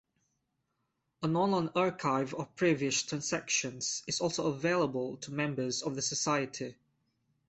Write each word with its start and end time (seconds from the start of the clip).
An 1.21 1.35
online 1.35 1.69
archive 1.75 2.33
of 2.33 2.55
previous 2.55 3.03
Transactions 3.03 4.01
is 4.07 4.19
also 4.19 4.47
available 4.47 5.17
to 5.17 5.31
members 5.31 5.83
of 5.83 5.93
the 5.93 6.01
Society. 6.01 6.75